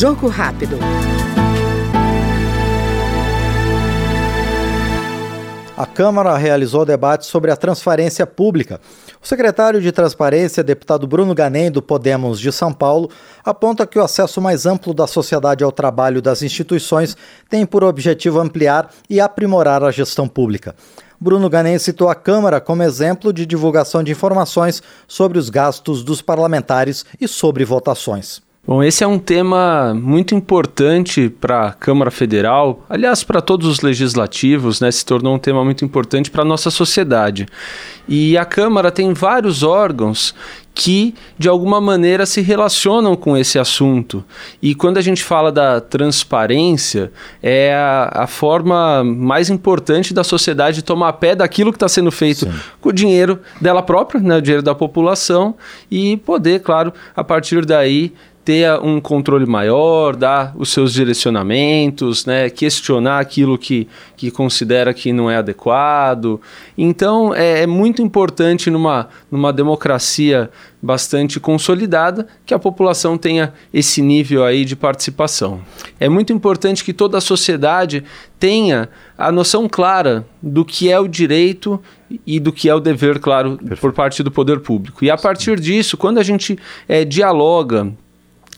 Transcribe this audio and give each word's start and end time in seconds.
Jogo 0.00 0.28
rápido. 0.28 0.78
A 5.76 5.84
Câmara 5.84 6.34
realizou 6.38 6.86
debate 6.86 7.26
sobre 7.26 7.50
a 7.50 7.56
transparência 7.56 8.26
pública. 8.26 8.80
O 9.22 9.28
secretário 9.28 9.78
de 9.78 9.92
Transparência, 9.92 10.64
deputado 10.64 11.06
Bruno 11.06 11.34
Ganem, 11.34 11.70
do 11.70 11.82
Podemos 11.82 12.40
de 12.40 12.50
São 12.50 12.72
Paulo, 12.72 13.10
aponta 13.44 13.86
que 13.86 13.98
o 13.98 14.02
acesso 14.02 14.40
mais 14.40 14.64
amplo 14.64 14.94
da 14.94 15.06
sociedade 15.06 15.62
ao 15.62 15.70
trabalho 15.70 16.22
das 16.22 16.40
instituições 16.40 17.14
tem 17.50 17.66
por 17.66 17.84
objetivo 17.84 18.40
ampliar 18.40 18.88
e 19.06 19.20
aprimorar 19.20 19.84
a 19.84 19.90
gestão 19.90 20.26
pública. 20.26 20.74
Bruno 21.20 21.50
Ganem 21.50 21.78
citou 21.78 22.08
a 22.08 22.14
Câmara 22.14 22.58
como 22.58 22.82
exemplo 22.82 23.34
de 23.34 23.44
divulgação 23.44 24.02
de 24.02 24.12
informações 24.12 24.82
sobre 25.06 25.38
os 25.38 25.50
gastos 25.50 26.02
dos 26.02 26.22
parlamentares 26.22 27.04
e 27.20 27.28
sobre 27.28 27.66
votações. 27.66 28.40
Bom, 28.66 28.82
esse 28.84 29.02
é 29.02 29.06
um 29.06 29.18
tema 29.18 29.94
muito 29.94 30.34
importante 30.34 31.30
para 31.30 31.68
a 31.68 31.72
Câmara 31.72 32.10
Federal, 32.10 32.84
aliás, 32.90 33.24
para 33.24 33.40
todos 33.40 33.66
os 33.66 33.80
legislativos, 33.80 34.82
né? 34.82 34.90
Se 34.90 35.04
tornou 35.04 35.34
um 35.34 35.38
tema 35.38 35.64
muito 35.64 35.82
importante 35.82 36.30
para 36.30 36.42
a 36.42 36.44
nossa 36.44 36.70
sociedade. 36.70 37.46
E 38.06 38.36
a 38.36 38.44
Câmara 38.44 38.92
tem 38.92 39.14
vários 39.14 39.62
órgãos 39.62 40.34
que, 40.74 41.14
de 41.38 41.48
alguma 41.48 41.80
maneira, 41.80 42.26
se 42.26 42.42
relacionam 42.42 43.16
com 43.16 43.36
esse 43.36 43.58
assunto. 43.58 44.22
E 44.62 44.74
quando 44.74 44.98
a 44.98 45.02
gente 45.02 45.24
fala 45.24 45.50
da 45.50 45.80
transparência, 45.80 47.10
é 47.42 47.74
a, 47.74 48.24
a 48.24 48.26
forma 48.26 49.02
mais 49.02 49.48
importante 49.50 50.14
da 50.14 50.22
sociedade 50.22 50.82
tomar 50.82 51.14
pé 51.14 51.34
daquilo 51.34 51.72
que 51.72 51.76
está 51.76 51.88
sendo 51.88 52.10
feito 52.12 52.44
Sim. 52.46 52.52
com 52.80 52.90
o 52.90 52.92
dinheiro 52.92 53.40
dela 53.60 53.82
própria, 53.82 54.20
né, 54.20 54.36
o 54.36 54.42
dinheiro 54.42 54.62
da 54.62 54.74
população, 54.74 55.54
e 55.90 56.18
poder, 56.18 56.60
claro, 56.60 56.92
a 57.16 57.24
partir 57.24 57.64
daí 57.64 58.12
ter 58.50 58.80
um 58.80 59.00
controle 59.00 59.46
maior, 59.46 60.16
dar 60.16 60.52
os 60.56 60.70
seus 60.70 60.92
direcionamentos, 60.92 62.26
né, 62.26 62.50
questionar 62.50 63.20
aquilo 63.20 63.56
que, 63.56 63.86
que 64.16 64.28
considera 64.28 64.92
que 64.92 65.12
não 65.12 65.30
é 65.30 65.36
adequado. 65.36 66.40
Então, 66.76 67.32
é, 67.32 67.62
é 67.62 67.66
muito 67.68 68.02
importante 68.02 68.68
numa, 68.68 69.08
numa 69.30 69.52
democracia 69.52 70.50
bastante 70.82 71.38
consolidada 71.38 72.26
que 72.44 72.52
a 72.52 72.58
população 72.58 73.16
tenha 73.16 73.52
esse 73.72 74.02
nível 74.02 74.44
aí 74.44 74.64
de 74.64 74.74
participação. 74.74 75.60
É 76.00 76.08
muito 76.08 76.32
importante 76.32 76.84
que 76.84 76.92
toda 76.92 77.18
a 77.18 77.20
sociedade 77.20 78.02
tenha 78.36 78.88
a 79.16 79.30
noção 79.30 79.68
clara 79.68 80.26
do 80.42 80.64
que 80.64 80.90
é 80.90 80.98
o 80.98 81.06
direito 81.06 81.80
e 82.26 82.40
do 82.40 82.52
que 82.52 82.68
é 82.68 82.74
o 82.74 82.80
dever, 82.80 83.20
claro, 83.20 83.58
Perfeito. 83.58 83.80
por 83.80 83.92
parte 83.92 84.24
do 84.24 84.30
poder 84.32 84.58
público. 84.58 85.04
E 85.04 85.10
a 85.10 85.16
partir 85.16 85.60
disso, 85.60 85.96
quando 85.96 86.18
a 86.18 86.24
gente 86.24 86.58
é, 86.88 87.04
dialoga 87.04 87.92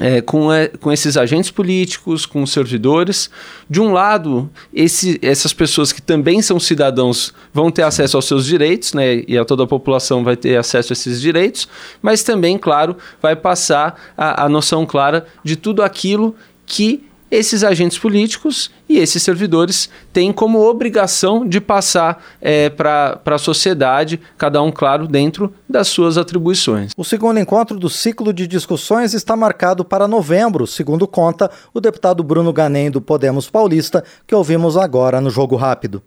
é, 0.00 0.20
com, 0.20 0.52
é, 0.52 0.68
com 0.68 0.92
esses 0.92 1.16
agentes 1.16 1.50
políticos, 1.50 2.26
com 2.26 2.42
os 2.42 2.52
servidores. 2.52 3.30
De 3.68 3.80
um 3.80 3.92
lado, 3.92 4.50
esse, 4.72 5.18
essas 5.22 5.52
pessoas 5.52 5.92
que 5.92 6.02
também 6.02 6.42
são 6.42 6.60
cidadãos 6.60 7.32
vão 7.52 7.70
ter 7.70 7.82
acesso 7.82 8.16
aos 8.16 8.26
seus 8.26 8.46
direitos, 8.46 8.92
né, 8.92 9.22
e 9.26 9.36
a 9.36 9.44
toda 9.44 9.64
a 9.64 9.66
população 9.66 10.22
vai 10.22 10.36
ter 10.36 10.56
acesso 10.56 10.92
a 10.92 10.94
esses 10.94 11.20
direitos, 11.20 11.68
mas 12.02 12.22
também, 12.22 12.58
claro, 12.58 12.96
vai 13.20 13.34
passar 13.34 14.12
a, 14.16 14.44
a 14.44 14.48
noção 14.48 14.86
clara 14.86 15.26
de 15.42 15.56
tudo 15.56 15.82
aquilo 15.82 16.34
que 16.66 17.07
esses 17.30 17.62
agentes 17.62 17.98
políticos 17.98 18.70
e 18.88 18.98
esses 18.98 19.22
servidores 19.22 19.88
têm 20.12 20.32
como 20.32 20.60
obrigação 20.60 21.46
de 21.46 21.60
passar 21.60 22.22
é, 22.40 22.70
para 22.70 23.20
a 23.24 23.38
sociedade, 23.38 24.20
cada 24.36 24.62
um, 24.62 24.72
claro, 24.72 25.06
dentro 25.06 25.52
das 25.68 25.88
suas 25.88 26.16
atribuições. 26.16 26.92
O 26.96 27.04
segundo 27.04 27.38
encontro 27.38 27.78
do 27.78 27.90
ciclo 27.90 28.32
de 28.32 28.46
discussões 28.46 29.14
está 29.14 29.36
marcado 29.36 29.84
para 29.84 30.08
novembro, 30.08 30.66
segundo 30.66 31.06
conta 31.06 31.50
o 31.74 31.80
deputado 31.80 32.22
Bruno 32.22 32.52
Ganem 32.52 32.90
do 32.90 33.00
Podemos 33.00 33.50
Paulista, 33.50 34.02
que 34.26 34.34
ouvimos 34.34 34.76
agora 34.76 35.20
no 35.20 35.30
Jogo 35.30 35.56
Rápido. 35.56 36.02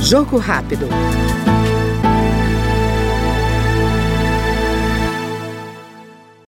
Jogo 0.00 0.36
Rápido. 0.36 0.86